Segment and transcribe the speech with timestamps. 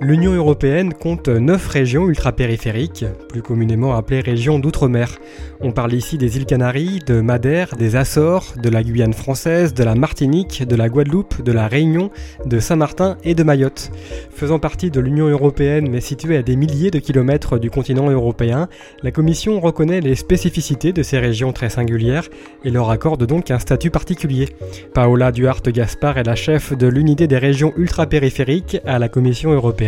[0.00, 5.18] L'Union européenne compte 9 régions ultrapériphériques, plus communément appelées régions d'outre-mer.
[5.60, 9.82] On parle ici des îles Canaries, de Madère, des Açores, de la Guyane française, de
[9.82, 12.12] la Martinique, de la Guadeloupe, de la Réunion,
[12.46, 13.90] de Saint-Martin et de Mayotte.
[14.30, 18.68] Faisant partie de l'Union européenne mais située à des milliers de kilomètres du continent européen,
[19.02, 22.28] la Commission reconnaît les spécificités de ces régions très singulières
[22.64, 24.48] et leur accorde donc un statut particulier.
[24.94, 29.87] Paola Duarte-Gaspard est la chef de l'unité des régions ultrapériphériques à la Commission européenne.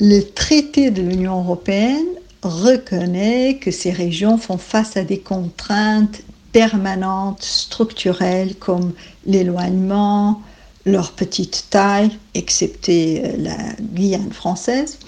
[0.00, 2.06] Le traité de l'Union européenne
[2.42, 6.22] reconnaît que ces régions font face à des contraintes
[6.52, 8.92] permanentes, structurelles, comme
[9.26, 10.40] l'éloignement,
[10.86, 14.98] leur petite taille, excepté euh, la Guyane française,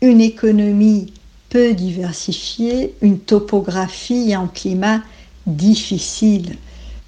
[0.00, 1.12] une économie
[1.50, 5.02] peu diversifiée, une topographie et un climat
[5.46, 6.56] difficile.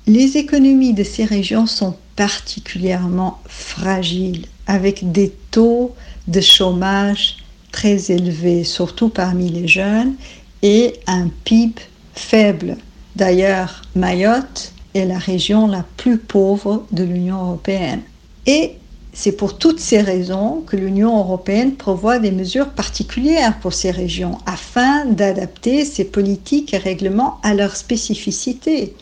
[0.06, 5.94] Les économies de ces régions sont particulièrement fragiles, avec des taux
[6.26, 7.36] de chômage
[7.70, 10.16] très élevés, surtout parmi les jeunes,
[10.62, 11.80] et un PIB
[12.14, 12.76] faible.
[13.14, 18.00] D'ailleurs, Mayotte est la région la plus pauvre de l'Union européenne.
[18.46, 18.72] Et
[19.12, 24.38] c'est pour toutes ces raisons que l'Union européenne prévoit des mesures particulières pour ces régions
[24.44, 28.96] afin d'adapter ses politiques et règlements à leurs spécificités.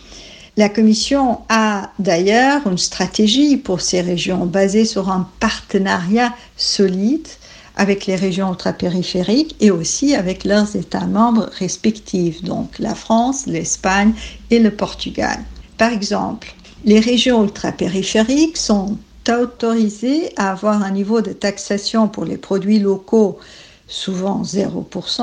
[0.59, 7.29] La Commission a d'ailleurs une stratégie pour ces régions basée sur un partenariat solide
[7.77, 14.15] avec les régions ultrapériphériques et aussi avec leurs États membres respectifs, donc la France, l'Espagne
[14.51, 15.41] et le Portugal.
[15.77, 16.55] Par exemple,
[16.87, 18.97] les régions ultrapériphériques sont
[19.29, 23.39] autorisées à avoir un niveau de taxation pour les produits locaux
[23.89, 25.23] souvent 0%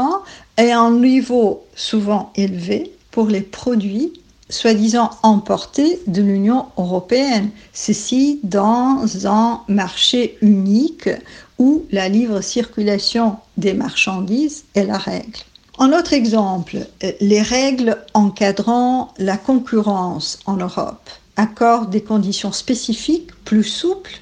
[0.60, 4.14] et un niveau souvent élevé pour les produits
[4.54, 7.50] soi-disant emportés de l'Union européenne.
[7.74, 11.10] Ceci dans un marché unique
[11.58, 15.40] où la libre circulation des marchandises est la règle.
[15.78, 16.78] En autre exemple,
[17.20, 24.20] les règles encadrant la concurrence en Europe accordent des conditions spécifiques plus souples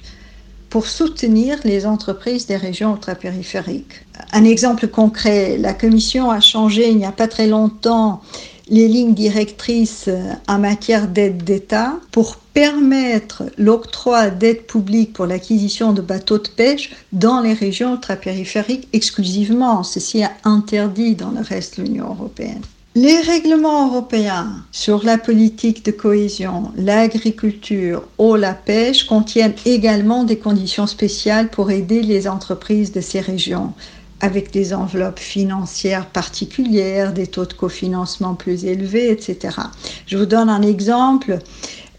[0.69, 4.05] pour soutenir les entreprises des régions ultrapériphériques.
[4.31, 8.21] Un exemple concret, la Commission a changé il n'y a pas très longtemps
[8.71, 10.09] les lignes directrices
[10.47, 16.91] en matière d'aide d'État pour permettre l'octroi d'aides publiques pour l'acquisition de bateaux de pêche
[17.11, 19.83] dans les régions ultrapériphériques exclusivement.
[19.83, 22.61] Ceci est interdit dans le reste de l'Union européenne.
[22.95, 30.37] Les règlements européens sur la politique de cohésion, l'agriculture ou la pêche contiennent également des
[30.37, 33.73] conditions spéciales pour aider les entreprises de ces régions
[34.21, 39.57] avec des enveloppes financières particulières, des taux de cofinancement plus élevés, etc.
[40.05, 41.39] Je vous donne un exemple.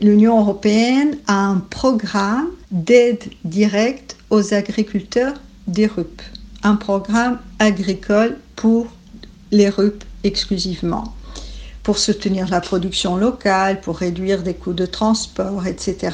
[0.01, 5.35] L'Union européenne a un programme d'aide directe aux agriculteurs
[5.67, 6.23] des RUP,
[6.63, 8.87] un programme agricole pour
[9.51, 11.15] les RUP exclusivement,
[11.83, 16.11] pour soutenir la production locale, pour réduire des coûts de transport, etc.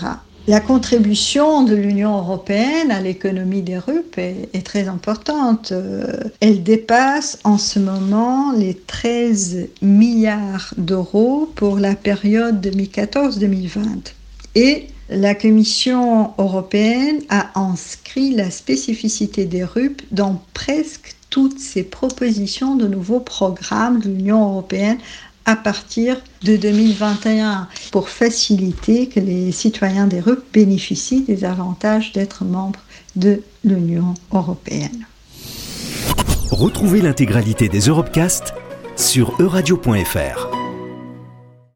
[0.48, 5.72] La contribution de l'Union européenne à l'économie des RUP est, très importante.
[5.72, 6.06] Euh,
[6.40, 14.14] elle dépasse en ce moment les 13 milliards d'euros pour la période 2014-2020.
[14.54, 22.74] Et la Commission européenne a inscrit la spécificité des RUP dans presque toutes ses propositions
[22.74, 24.96] de nouveaux programmes de l'Union européenne
[25.48, 32.44] à partir de 2021 pour faciliter que les citoyens des RUP bénéficient des avantages d'être
[32.44, 32.80] membres
[33.16, 35.06] de l'Union européenne.
[36.50, 38.52] Retrouvez l'intégralité des Europecast
[38.94, 40.57] sur euradio.fr.